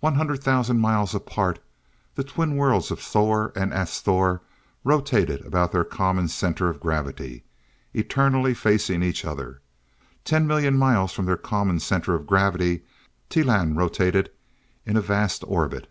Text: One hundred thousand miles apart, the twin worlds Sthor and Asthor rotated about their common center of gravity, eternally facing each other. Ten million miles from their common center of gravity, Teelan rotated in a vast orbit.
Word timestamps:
One 0.00 0.16
hundred 0.16 0.42
thousand 0.42 0.80
miles 0.80 1.14
apart, 1.14 1.60
the 2.16 2.24
twin 2.24 2.56
worlds 2.56 2.88
Sthor 2.88 3.52
and 3.54 3.70
Asthor 3.72 4.40
rotated 4.82 5.46
about 5.46 5.70
their 5.70 5.84
common 5.84 6.26
center 6.26 6.68
of 6.68 6.80
gravity, 6.80 7.44
eternally 7.94 8.54
facing 8.54 9.04
each 9.04 9.24
other. 9.24 9.60
Ten 10.24 10.48
million 10.48 10.76
miles 10.76 11.12
from 11.12 11.26
their 11.26 11.36
common 11.36 11.78
center 11.78 12.12
of 12.16 12.26
gravity, 12.26 12.82
Teelan 13.28 13.76
rotated 13.76 14.32
in 14.84 14.96
a 14.96 15.00
vast 15.00 15.44
orbit. 15.46 15.88